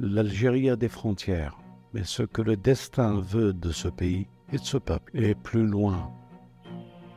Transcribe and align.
L'Algérie 0.00 0.70
a 0.70 0.76
des 0.76 0.88
frontières, 0.88 1.58
mais 1.92 2.04
ce 2.04 2.22
que 2.22 2.40
le 2.40 2.56
destin 2.56 3.18
veut 3.18 3.52
de 3.52 3.72
ce 3.72 3.88
pays 3.88 4.28
et 4.52 4.58
de 4.58 4.62
ce 4.62 4.76
peuple 4.76 5.10
est 5.16 5.34
plus 5.34 5.66
loin 5.66 6.12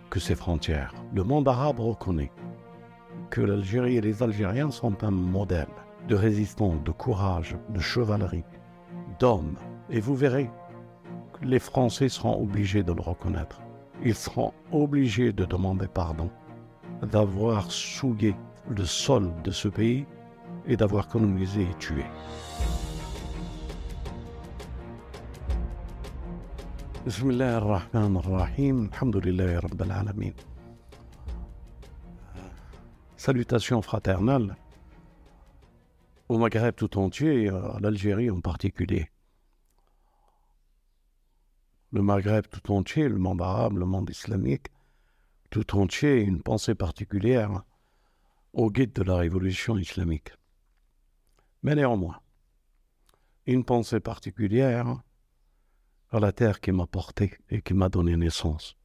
que 0.10 0.20
ses 0.20 0.34
frontières. 0.34 0.92
Le 1.14 1.24
monde 1.24 1.48
arabe 1.48 1.80
reconnaît 1.80 2.32
que 3.30 3.42
l'Algérie 3.42 3.98
et 3.98 4.02
les 4.02 4.24
Algériens 4.24 4.72
sont 4.72 5.04
un 5.04 5.12
modèle 5.12 5.68
de 6.08 6.16
résistance, 6.16 6.84
de 6.84 6.90
courage, 6.90 7.56
de 7.70 7.80
chevalerie, 7.80 8.46
d'hommes. 9.20 9.58
Et 9.92 10.00
vous 10.00 10.16
verrez 10.16 10.50
les 11.44 11.60
Français 11.60 12.10
seront 12.10 12.42
obligés 12.42 12.82
de 12.82 12.94
le 12.94 13.02
reconnaître. 13.02 13.62
Ils 14.04 14.16
seront 14.16 14.54
obligés 14.72 15.34
de 15.34 15.46
demander 15.46 15.88
pardon, 15.88 16.32
d'avoir 17.04 17.72
souillé 17.72 18.36
le 18.70 18.86
sol 18.86 19.32
de 19.44 19.52
ce 19.52 19.68
pays 19.68 20.08
et 20.66 20.78
d'avoir 20.78 21.08
colonisé 21.08 21.62
et 21.62 21.78
tué. 21.78 22.06
Ar-Rahman 27.04 28.16
ar-Rahim, 28.18 28.90
alhamdulillah 28.94 29.60
rabbil 29.60 29.92
alamin. 29.92 30.34
Salutations 33.18 33.82
fraternelles 33.82 34.56
au 36.30 36.38
Maghreb 36.38 36.76
tout 36.76 37.00
entier 37.00 37.50
à 37.50 37.80
l'Algérie 37.80 38.30
en 38.30 38.40
particulier. 38.40 39.10
Le 41.92 42.04
Maghreb 42.04 42.46
tout 42.48 42.72
entier, 42.72 43.10
le 43.10 43.18
monde 43.18 43.42
arabe, 43.42 43.78
le 43.78 43.86
monde 43.88 44.12
islamique, 44.12 44.68
tout 45.50 45.76
entier, 45.76 46.22
une 46.22 46.44
pensée 46.44 46.76
particulière 46.76 47.64
au 48.54 48.70
guide 48.70 48.94
de 48.94 49.02
la 49.02 49.16
révolution 49.16 49.76
islamique. 49.76 50.34
Mais 51.64 51.74
néanmoins, 51.74 52.20
une 53.48 53.66
pensée 53.66 54.00
particulière 54.00 55.02
à 56.12 56.20
la 56.20 56.32
terre 56.32 56.60
qui 56.60 56.72
m'a 56.72 56.86
porté 56.86 57.38
et 57.50 57.62
qui 57.62 57.74
m'a 57.74 57.90
donné 57.90 58.18
naissance. 58.18 58.76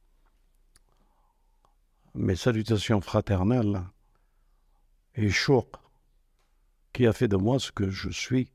Mes 2.15 2.35
salutations 2.35 3.01
fraternelles 3.01 3.83
et 5.15 5.29
chouk 5.29 5.75
qui 6.93 7.05
a 7.05 7.13
fait 7.13 7.27
de 7.27 7.35
moi 7.35 7.59
ce 7.59 7.71
que 7.71 7.89
je 7.89 8.09
suis 8.09 8.51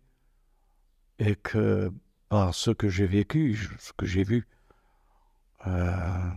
et 1.18 1.36
que 1.36 1.92
par 2.28 2.54
ce 2.54 2.70
que 2.70 2.88
j'ai 2.88 3.06
vécu, 3.06 3.68
ce 3.78 3.92
que 3.92 4.06
j'ai 4.06 4.24
vu, 4.24 4.48
euh, 5.66 6.30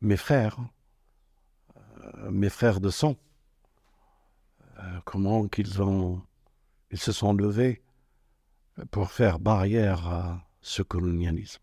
mes 0.00 0.16
frères, 0.16 0.58
euh, 1.76 2.30
mes 2.30 2.48
frères 2.48 2.80
de 2.80 2.90
sang, 2.90 3.16
euh, 4.78 5.00
comment 5.04 5.46
qu'ils 5.48 5.80
ont, 5.82 6.22
ils 6.90 6.98
se 6.98 7.12
sont 7.12 7.34
levés 7.34 7.83
pour 8.90 9.10
faire 9.10 9.38
barrière 9.38 10.06
à 10.08 10.46
ce 10.60 10.82
colonialisme. 10.82 11.62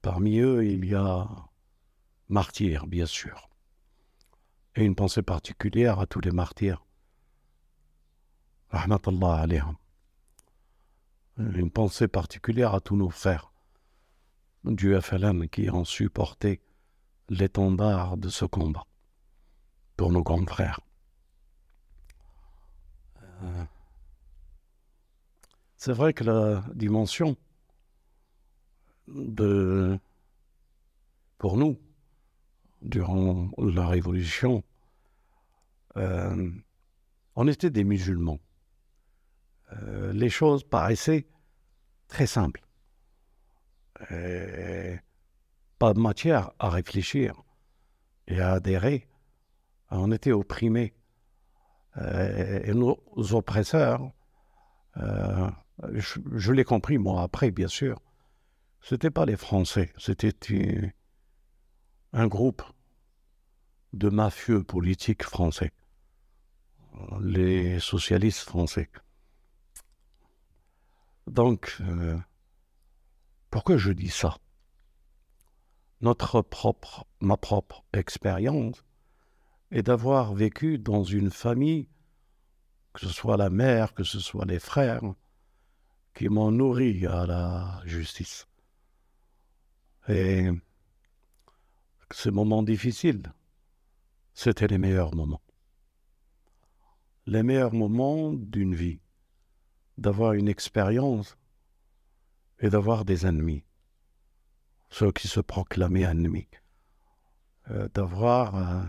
Parmi 0.00 0.38
eux, 0.38 0.64
il 0.66 0.84
y 0.84 0.94
a 0.94 1.28
martyrs, 2.28 2.86
bien 2.86 3.06
sûr, 3.06 3.48
et 4.74 4.84
une 4.84 4.94
pensée 4.94 5.22
particulière 5.22 6.00
à 6.00 6.06
tous 6.06 6.20
les 6.20 6.30
martyrs. 6.30 6.84
Rahmatullah 8.70 9.40
alayhim. 9.40 9.76
Une 11.38 11.70
pensée 11.70 12.08
particulière 12.08 12.74
à 12.74 12.80
tous 12.80 12.96
nos 12.96 13.10
frères 13.10 13.52
du 14.64 14.98
FLN 15.00 15.48
qui 15.48 15.68
ont 15.70 15.84
supporté 15.84 16.62
l'étendard 17.28 18.16
de 18.16 18.28
ce 18.28 18.44
combat 18.44 18.86
pour 19.96 20.12
nos 20.12 20.22
grands 20.22 20.46
frères. 20.46 20.80
Euh, 23.42 23.64
c'est 25.84 25.92
vrai 25.92 26.12
que 26.12 26.22
la 26.22 26.62
dimension 26.76 27.36
de, 29.08 29.98
pour 31.38 31.56
nous, 31.56 31.76
durant 32.82 33.50
la 33.58 33.88
Révolution, 33.88 34.62
euh, 35.96 36.52
on 37.34 37.48
était 37.48 37.70
des 37.70 37.82
musulmans. 37.82 38.38
Euh, 39.72 40.12
les 40.12 40.30
choses 40.30 40.62
paraissaient 40.62 41.26
très 42.06 42.28
simples. 42.28 42.62
pas 45.80 45.94
de 45.94 45.98
matière 45.98 46.52
à 46.60 46.70
réfléchir 46.70 47.42
et 48.28 48.38
à 48.38 48.52
adhérer. 48.52 49.08
On 49.90 50.12
était 50.12 50.30
opprimés. 50.30 50.94
Euh, 51.96 52.60
et 52.66 52.72
nos 52.72 53.00
oppresseurs 53.34 54.12
je, 55.92 56.52
l'ai 56.52 56.64
compris, 56.64 56.98
moi, 56.98 57.22
après, 57.22 57.50
bien 57.50 57.68
sûr. 57.68 58.00
Ce 58.80 58.94
n'était 58.94 59.10
pas 59.10 59.26
les 59.26 59.36
Français, 59.36 59.92
c'était 59.96 60.32
un 62.12 62.26
groupe 62.26 62.62
de 63.92 64.08
mafieux 64.08 64.64
politiques 64.64 65.22
français, 65.22 65.72
les 67.20 67.78
socialistes 67.78 68.40
français. 68.40 68.90
Donc, 71.28 71.76
euh, 71.80 72.18
pourquoi 73.50 73.76
je 73.76 73.92
dis 73.92 74.10
ça? 74.10 74.36
Notre 76.00 76.42
propre, 76.42 77.06
ma 77.20 77.36
propre 77.36 77.84
expérience 77.92 78.84
est 79.70 79.84
d'avoir 79.84 80.34
vécu 80.34 80.78
dans 80.78 81.04
une 81.04 81.30
famille, 81.30 81.88
que 82.92 83.00
ce 83.00 83.08
soit 83.08 83.36
la 83.36 83.50
mère, 83.50 83.94
que 83.94 84.02
ce 84.02 84.18
soit 84.18 84.44
les 84.44 84.58
frères, 84.58 85.02
qui 86.14 86.28
m'ont 86.28 86.50
nourri 86.50 87.06
à 87.06 87.26
la 87.26 87.82
justice. 87.84 88.46
Et 90.08 90.48
ces 92.10 92.30
moments 92.30 92.62
difficiles, 92.62 93.32
c'était 94.34 94.66
les 94.66 94.78
meilleurs 94.78 95.14
moments. 95.14 95.42
Les 97.26 97.42
meilleurs 97.42 97.72
moments 97.72 98.32
d'une 98.32 98.74
vie, 98.74 99.00
d'avoir 99.96 100.32
une 100.32 100.48
expérience 100.48 101.36
et 102.58 102.68
d'avoir 102.68 103.04
des 103.04 103.26
ennemis, 103.26 103.64
ceux 104.90 105.12
qui 105.12 105.28
se 105.28 105.40
proclamaient 105.40 106.02
ennemis, 106.02 106.48
euh, 107.70 107.88
d'avoir 107.94 108.56
euh, 108.56 108.82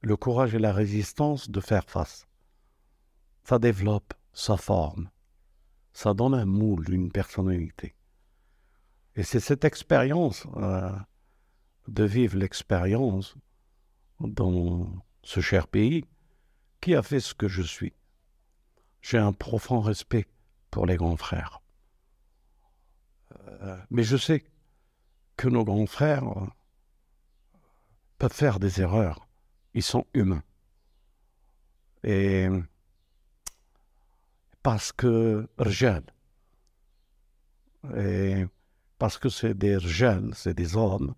le 0.00 0.16
courage 0.16 0.54
et 0.54 0.58
la 0.58 0.72
résistance 0.72 1.50
de 1.50 1.60
faire 1.60 1.88
face. 1.88 2.26
Ça 3.44 3.58
développe, 3.58 4.14
ça 4.32 4.56
forme 4.56 5.10
ça 5.96 6.12
donne 6.12 6.34
un 6.34 6.44
moule, 6.44 6.92
une 6.92 7.10
personnalité. 7.10 7.94
Et 9.14 9.22
c'est 9.22 9.40
cette 9.40 9.64
expérience, 9.64 10.46
euh, 10.58 10.92
de 11.88 12.04
vivre 12.04 12.36
l'expérience 12.36 13.34
dans 14.20 14.92
ce 15.22 15.40
cher 15.40 15.66
pays, 15.66 16.04
qui 16.82 16.94
a 16.94 17.02
fait 17.02 17.20
ce 17.20 17.32
que 17.32 17.48
je 17.48 17.62
suis. 17.62 17.94
J'ai 19.00 19.16
un 19.16 19.32
profond 19.32 19.80
respect 19.80 20.26
pour 20.70 20.84
les 20.84 20.96
grands 20.96 21.16
frères. 21.16 21.62
Euh, 23.48 23.78
mais 23.88 24.02
je 24.02 24.18
sais 24.18 24.44
que 25.38 25.48
nos 25.48 25.64
grands 25.64 25.86
frères 25.86 26.28
euh, 26.28 26.46
peuvent 28.18 28.34
faire 28.34 28.58
des 28.58 28.82
erreurs. 28.82 29.26
Ils 29.72 29.82
sont 29.82 30.06
humains. 30.12 30.44
Et 32.04 32.50
parce 34.66 34.90
que 34.90 35.46
Rjal, 35.58 36.02
et 37.96 38.46
parce 38.98 39.16
que 39.16 39.28
c'est 39.28 39.54
des 39.54 39.76
Rjal, 39.76 40.32
c'est 40.34 40.54
des 40.54 40.76
hommes, 40.76 41.14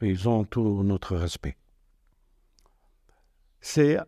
ils 0.00 0.26
ont 0.26 0.44
tout 0.44 0.82
notre 0.82 1.16
respect. 1.16 1.58
C'est 3.60 3.98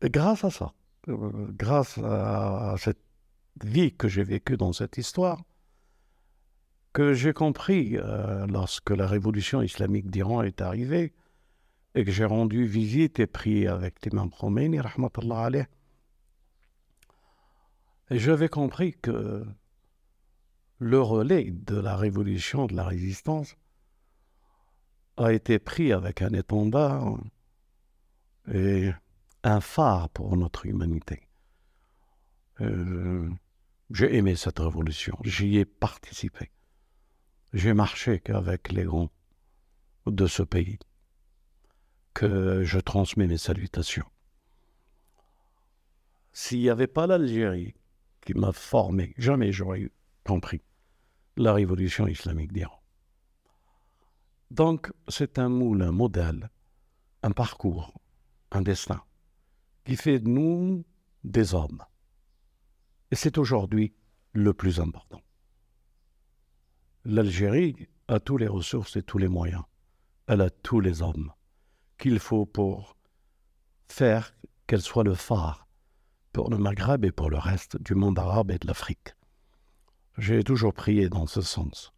grâce 0.00 0.44
à 0.44 0.50
ça, 0.50 0.72
grâce 1.08 1.98
à 1.98 2.76
cette 2.78 3.02
vie 3.64 3.92
que 3.92 4.06
j'ai 4.06 4.22
vécue 4.22 4.56
dans 4.56 4.72
cette 4.72 4.98
histoire, 4.98 5.42
que 6.92 7.12
j'ai 7.12 7.32
compris 7.32 7.96
euh, 7.96 8.46
lorsque 8.46 8.90
la 8.90 9.08
révolution 9.08 9.62
islamique 9.62 10.12
d'Iran 10.12 10.42
est 10.42 10.60
arrivée 10.60 11.12
et 11.96 12.04
que 12.04 12.12
j'ai 12.12 12.24
rendu 12.24 12.66
visite 12.66 13.18
et 13.18 13.26
prié 13.26 13.66
avec 13.66 14.06
l'imam 14.06 14.30
Khomeini, 14.30 14.78
rahmatullah 14.78 15.46
alayh, 15.46 15.66
j'avais 18.10 18.48
compris 18.48 18.94
que 18.94 19.44
le 20.78 21.00
relais 21.00 21.50
de 21.50 21.76
la 21.76 21.96
révolution, 21.96 22.66
de 22.66 22.74
la 22.74 22.84
résistance, 22.84 23.56
a 25.16 25.32
été 25.32 25.58
pris 25.58 25.92
avec 25.92 26.22
un 26.22 26.32
étendard 26.32 27.18
et 28.52 28.90
un 29.42 29.60
phare 29.60 30.10
pour 30.10 30.36
notre 30.36 30.66
humanité. 30.66 31.22
Euh, 32.60 33.28
j'ai 33.90 34.16
aimé 34.16 34.36
cette 34.36 34.58
révolution, 34.58 35.16
j'y 35.24 35.58
ai 35.58 35.64
participé. 35.64 36.50
J'ai 37.52 37.72
marché 37.72 38.20
qu'avec 38.20 38.72
les 38.72 38.84
grands 38.84 39.10
de 40.06 40.26
ce 40.26 40.42
pays, 40.42 40.78
que 42.14 42.62
je 42.64 42.78
transmets 42.78 43.26
mes 43.26 43.38
salutations. 43.38 44.06
S'il 46.32 46.60
n'y 46.60 46.70
avait 46.70 46.86
pas 46.86 47.06
l'Algérie 47.06 47.74
qui 48.26 48.34
m'a 48.34 48.52
formé, 48.52 49.14
jamais 49.16 49.52
j'aurais 49.52 49.90
compris 50.24 50.60
la 51.36 51.54
révolution 51.54 52.08
islamique 52.08 52.52
d'Iran. 52.52 52.82
Donc, 54.50 54.92
c'est 55.08 55.38
un 55.38 55.48
moule, 55.48 55.82
un 55.82 55.92
modèle, 55.92 56.50
un 57.22 57.30
parcours, 57.30 57.94
un 58.50 58.62
destin 58.62 59.02
qui 59.84 59.96
fait 59.96 60.18
de 60.18 60.28
nous 60.28 60.84
des 61.22 61.54
hommes. 61.54 61.82
Et 63.12 63.16
c'est 63.16 63.38
aujourd'hui 63.38 63.94
le 64.32 64.52
plus 64.52 64.80
important. 64.80 65.22
L'Algérie 67.04 67.88
a 68.08 68.18
tous 68.18 68.36
les 68.36 68.48
ressources 68.48 68.96
et 68.96 69.02
tous 69.02 69.18
les 69.18 69.28
moyens. 69.28 69.62
Elle 70.26 70.40
a 70.40 70.50
tous 70.50 70.80
les 70.80 71.02
hommes 71.02 71.32
qu'il 71.98 72.18
faut 72.18 72.46
pour 72.46 72.96
faire 73.86 74.34
qu'elle 74.66 74.82
soit 74.82 75.04
le 75.04 75.14
phare 75.14 75.65
pour 76.36 76.50
le 76.50 76.58
Maghreb 76.58 77.02
et 77.06 77.12
pour 77.12 77.30
le 77.30 77.38
reste 77.38 77.80
du 77.80 77.94
monde 77.94 78.18
arabe 78.18 78.50
et 78.50 78.58
de 78.58 78.66
l'Afrique. 78.66 79.14
J'ai 80.18 80.44
toujours 80.44 80.74
prié 80.74 81.08
dans 81.08 81.26
ce 81.26 81.40
sens. 81.40 81.94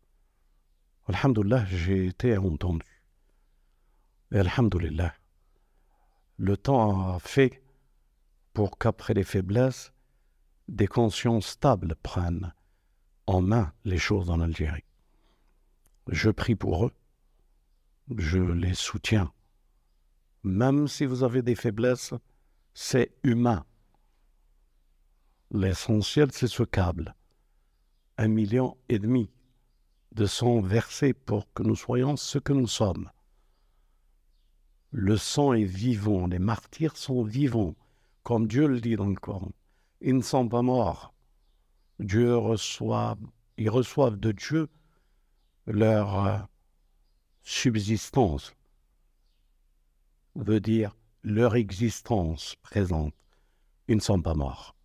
Alhamdulillah, 1.09 1.65
j'ai 1.65 2.07
été 2.07 2.39
entendu. 2.39 3.03
Et 4.31 4.39
Alhamdulillah, 4.39 5.13
le 6.37 6.57
temps 6.57 7.15
a 7.15 7.19
fait 7.19 7.65
pour 8.53 8.79
qu'après 8.79 9.13
les 9.13 9.25
faiblesses, 9.25 9.93
des 10.69 10.87
consciences 10.87 11.49
stables 11.49 11.97
prennent 12.05 12.55
en 13.27 13.41
main 13.41 13.73
les 13.85 13.99
choses 13.99 14.31
en 14.31 14.39
Algérie. 14.39 14.85
Je 16.07 16.31
prie 16.31 16.55
pour 16.55 16.87
eux, 16.87 16.93
je 18.17 18.39
les 18.39 18.75
soutiens. 18.75 19.33
Même 20.45 20.87
si 20.87 21.07
vous 21.07 21.25
avez 21.25 21.43
des 21.43 21.57
faiblesses, 21.57 22.15
c'est 22.73 23.11
humain. 23.25 23.65
L'essentiel, 25.51 26.31
c'est 26.31 26.47
ce 26.47 26.63
câble. 26.63 27.15
Un 28.19 28.29
million 28.29 28.77
et 28.91 28.99
demi 28.99 29.31
de 30.13 30.27
sang 30.27 30.61
versé 30.61 31.15
pour 31.15 31.51
que 31.55 31.63
nous 31.63 31.77
soyons 31.77 32.17
ce 32.17 32.39
que 32.39 32.53
nous 32.53 32.67
sommes. 32.67 33.11
Le 34.91 35.17
sang 35.17 35.55
est 35.55 35.65
vivant, 35.65 36.27
les 36.27 36.39
martyrs 36.39 36.97
sont 36.97 37.23
vivants, 37.23 37.75
comme 38.25 38.47
Dieu 38.47 38.67
le 38.67 38.81
dit 38.81 38.97
dans 38.97 39.07
le 39.07 39.15
Coran. 39.15 39.53
Ils 40.01 40.17
ne 40.17 40.23
sont 40.23 40.49
pas 40.49 40.63
morts. 40.63 41.15
Dieu 41.99 42.37
reçoit, 42.37 43.17
ils 43.57 43.71
reçoivent 43.71 44.19
de 44.19 44.33
Dieu 44.33 44.69
leur 45.67 46.27
euh, 46.27 46.39
subsistance, 47.43 48.55
veut 50.35 50.61
dire 50.61 50.95
leur 51.23 51.57
existence 51.57 52.57
présente. 52.63 53.15
Ils 53.89 53.97
ne 53.97 54.01
sont 54.01 54.21
pas 54.21 54.35
morts. 54.35 54.78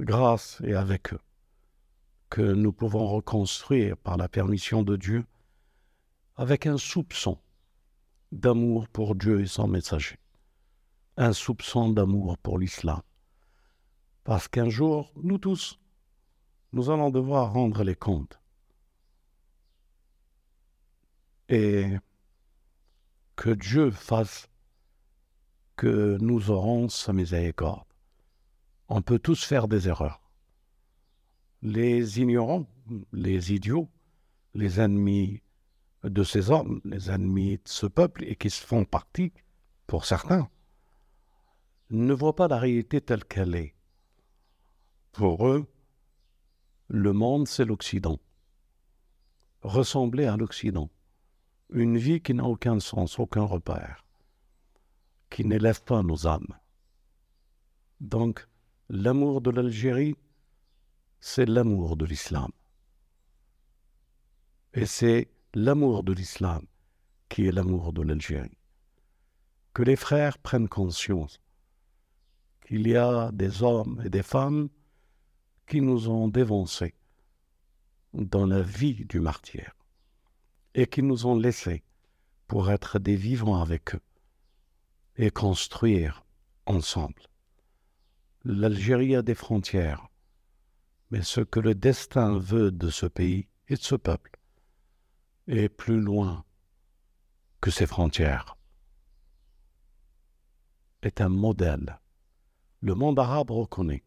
Grâce 0.00 0.62
et 0.64 0.72
avec 0.72 1.12
eux 1.12 1.20
que 2.30 2.40
nous 2.40 2.72
pouvons 2.72 3.06
reconstruire 3.06 3.98
par 3.98 4.16
la 4.16 4.30
permission 4.30 4.82
de 4.82 4.96
Dieu 4.96 5.26
avec 6.36 6.66
un 6.66 6.78
soupçon 6.78 7.38
d'amour 8.32 8.88
pour 8.88 9.14
Dieu 9.14 9.42
et 9.42 9.46
son 9.46 9.68
messager, 9.68 10.16
un 11.18 11.34
soupçon 11.34 11.90
d'amour 11.90 12.38
pour 12.38 12.58
l'islam. 12.58 13.02
Parce 14.24 14.48
qu'un 14.48 14.70
jour, 14.70 15.12
nous 15.16 15.36
tous, 15.36 15.78
nous 16.72 16.88
allons 16.88 17.10
devoir 17.10 17.52
rendre 17.52 17.84
les 17.84 17.96
comptes. 17.96 18.40
Et 21.50 21.90
que 23.36 23.50
Dieu 23.50 23.90
fasse 23.90 24.48
que 25.76 26.16
nous 26.22 26.50
aurons 26.50 26.88
sa 26.88 27.12
miséricorde. 27.12 27.89
On 28.90 29.02
peut 29.02 29.18
tous 29.18 29.44
faire 29.44 29.68
des 29.68 29.88
erreurs 29.88 30.20
les 31.62 32.20
ignorants, 32.20 32.66
les 33.12 33.52
idiots, 33.52 33.88
les 34.54 34.80
ennemis 34.80 35.42
de 36.04 36.24
ces 36.24 36.50
hommes, 36.50 36.80
les 36.84 37.10
ennemis 37.10 37.58
de 37.58 37.68
ce 37.68 37.86
peuple, 37.86 38.24
et 38.24 38.36
qui 38.36 38.50
se 38.50 38.64
font 38.64 38.84
partie, 38.84 39.32
pour 39.86 40.04
certains, 40.06 40.48
ne 41.90 42.14
voient 42.14 42.34
pas 42.34 42.48
la 42.48 42.58
réalité 42.58 43.00
telle 43.00 43.24
qu'elle 43.24 43.54
est. 43.54 43.74
Pour 45.12 45.46
eux, 45.46 45.66
le 46.88 47.12
monde, 47.12 47.46
c'est 47.46 47.64
l'Occident. 47.64 48.18
Ressembler 49.62 50.24
à 50.24 50.36
l'Occident. 50.36 50.88
Une 51.70 51.98
vie 51.98 52.22
qui 52.22 52.34
n'a 52.34 52.44
aucun 52.44 52.80
sens, 52.80 53.18
aucun 53.18 53.44
repère, 53.44 54.04
qui 55.28 55.44
n'élève 55.44 55.82
pas 55.84 56.02
nos 56.02 56.26
âmes. 56.26 56.56
Donc, 58.00 58.48
l'amour 58.92 59.40
de 59.40 59.50
l'Algérie 59.50 60.16
c'est 61.20 61.46
l'amour 61.46 61.96
de 61.96 62.04
l'islam. 62.04 62.50
Et 64.74 64.84
c'est 64.84 65.28
l'amour 65.54 66.02
de 66.02 66.12
l'islam 66.12 66.66
qui 67.28 67.46
est 67.46 67.52
l'amour 67.52 67.92
de 67.92 68.02
l'Algérie. 68.02 68.58
Que 69.74 69.82
les 69.82 69.94
frères 69.94 70.38
prennent 70.38 70.68
conscience 70.68 71.40
qu'il 72.66 72.88
y 72.88 72.96
a 72.96 73.30
des 73.30 73.62
hommes 73.62 74.02
et 74.04 74.10
des 74.10 74.24
femmes 74.24 74.68
qui 75.68 75.80
nous 75.80 76.08
ont 76.08 76.26
dévancés 76.26 76.94
dans 78.12 78.46
la 78.46 78.62
vie 78.62 79.04
du 79.04 79.20
martyr 79.20 79.72
et 80.74 80.88
qui 80.88 81.04
nous 81.04 81.26
ont 81.26 81.38
laissés 81.38 81.84
pour 82.48 82.72
être 82.72 82.98
des 82.98 83.14
vivants 83.14 83.60
avec 83.60 83.94
eux 83.94 84.02
et 85.16 85.30
construire 85.30 86.24
ensemble. 86.66 87.29
L'Algérie 88.44 89.16
a 89.16 89.22
des 89.22 89.34
frontières 89.34 90.10
mais 91.10 91.22
ce 91.22 91.40
que 91.40 91.60
le 91.60 91.74
destin 91.74 92.38
veut 92.38 92.70
de 92.70 92.88
ce 92.88 93.06
pays 93.06 93.48
et 93.68 93.74
de 93.74 93.80
ce 93.80 93.96
peuple 93.96 94.38
est 95.48 95.68
plus 95.68 96.00
loin 96.00 96.44
que 97.60 97.70
ses 97.70 97.86
frontières, 97.86 98.56
est 101.02 101.20
un 101.20 101.28
modèle. 101.28 101.98
Le 102.80 102.94
monde 102.94 103.18
arabe 103.18 103.50
reconnaît 103.50 104.04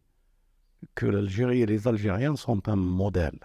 que 0.94 1.06
l'Algérie 1.06 1.60
et 1.60 1.66
les 1.66 1.86
Algériens 1.86 2.36
sont 2.36 2.68
un 2.68 2.76
modèle 2.76 3.38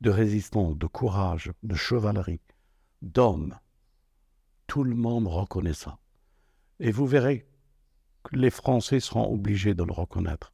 de 0.00 0.10
résistance, 0.10 0.76
de 0.76 0.86
courage, 0.86 1.52
de 1.62 1.74
chevalerie, 1.74 2.40
d'hommes. 3.02 3.58
Tout 4.66 4.84
le 4.84 4.94
monde 4.94 5.26
reconnaît 5.26 5.74
ça. 5.74 5.98
Et 6.80 6.92
vous 6.92 7.06
verrez 7.06 7.48
les 8.32 8.50
Français 8.50 9.00
seront 9.00 9.32
obligés 9.32 9.74
de 9.74 9.84
le 9.84 9.92
reconnaître. 9.92 10.52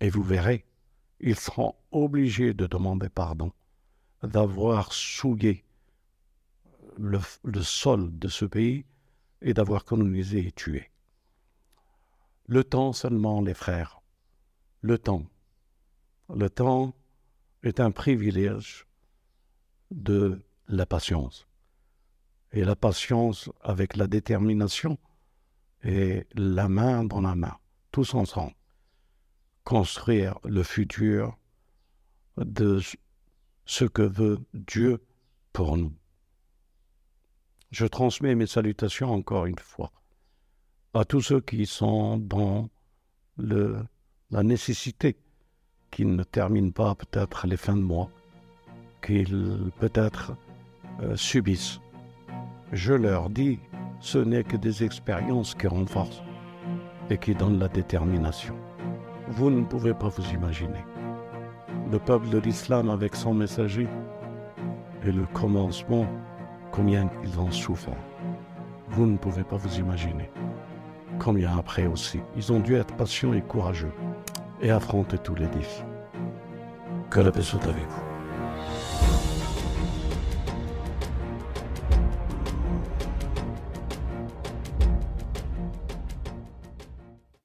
Et 0.00 0.10
vous 0.10 0.22
verrez 0.22 0.66
ils 1.20 1.36
seront 1.36 1.74
obligés 1.92 2.54
de 2.54 2.66
demander 2.66 3.08
pardon 3.08 3.52
d'avoir 4.22 4.92
souillé 4.92 5.64
le, 6.98 7.20
sol 7.62 8.18
de 8.18 8.28
ce 8.28 8.44
pays 8.44 8.84
et 9.42 9.54
d'avoir 9.54 9.84
colonisé 9.84 10.46
et 10.46 10.52
tué. 10.52 10.90
Le 12.46 12.64
temps 12.64 12.92
seulement, 12.92 13.40
les 13.40 13.54
frères, 13.54 14.00
le 14.80 14.98
temps. 14.98 15.26
Le 16.34 16.48
temps 16.48 16.94
est 17.62 17.80
un 17.80 17.90
privilège 17.90 18.86
de 19.90 20.42
la 20.68 20.86
patience. 20.86 21.46
Et 22.52 22.64
la 22.64 22.76
patience 22.76 23.50
avec 23.60 23.96
la 23.96 24.06
détermination 24.06 24.98
et 25.84 26.26
la 26.34 26.68
main 26.68 27.04
dans 27.04 27.20
la 27.20 27.34
main, 27.34 27.56
tous 27.92 28.14
ensemble 28.14 28.54
construire 29.66 30.38
le 30.44 30.62
futur 30.62 31.36
de 32.36 32.80
ce 33.64 33.84
que 33.84 34.02
veut 34.02 34.38
Dieu 34.54 35.02
pour 35.52 35.76
nous. 35.76 35.92
Je 37.72 37.84
transmets 37.84 38.36
mes 38.36 38.46
salutations 38.46 39.12
encore 39.12 39.46
une 39.46 39.58
fois 39.58 39.90
à 40.94 41.04
tous 41.04 41.20
ceux 41.20 41.40
qui 41.40 41.66
sont 41.66 42.16
dans 42.16 42.70
le, 43.36 43.84
la 44.30 44.44
nécessité 44.44 45.16
qu'ils 45.90 46.14
ne 46.14 46.22
terminent 46.22 46.70
pas 46.70 46.94
peut-être 46.94 47.46
les 47.48 47.56
fins 47.56 47.76
de 47.76 47.82
mois, 47.82 48.08
qu'ils 49.04 49.72
peut-être 49.80 50.32
euh, 51.00 51.16
subissent. 51.16 51.80
Je 52.72 52.94
leur 52.94 53.30
dis, 53.30 53.58
ce 54.00 54.18
n'est 54.18 54.44
que 54.44 54.56
des 54.56 54.84
expériences 54.84 55.54
qui 55.54 55.66
renforcent 55.66 56.22
et 57.10 57.18
qui 57.18 57.34
donnent 57.34 57.58
la 57.58 57.68
détermination. 57.68 58.54
Vous 59.28 59.50
ne 59.50 59.64
pouvez 59.64 59.94
pas 59.94 60.08
vous 60.08 60.28
imaginer. 60.32 60.84
Le 61.90 61.98
peuple 61.98 62.28
de 62.28 62.38
l'islam 62.38 62.90
avec 62.90 63.14
son 63.14 63.34
messager 63.34 63.88
et 65.04 65.12
le 65.12 65.26
commencement, 65.26 66.06
combien 66.72 67.08
ils 67.24 67.38
ont 67.38 67.50
souffert. 67.50 67.96
Vous 68.88 69.06
ne 69.06 69.16
pouvez 69.16 69.44
pas 69.44 69.56
vous 69.56 69.78
imaginer. 69.78 70.30
Combien 71.18 71.56
après 71.56 71.86
aussi. 71.86 72.20
Ils 72.36 72.52
ont 72.52 72.60
dû 72.60 72.74
être 72.74 72.94
patients 72.96 73.32
et 73.32 73.42
courageux 73.42 73.92
et 74.60 74.70
affronter 74.70 75.18
tous 75.18 75.34
les 75.34 75.48
défis. 75.48 75.84
Que 77.10 77.20
la 77.20 77.32
paix 77.32 77.42
soit 77.42 77.64
avec 77.64 77.88
vous. 77.88 78.05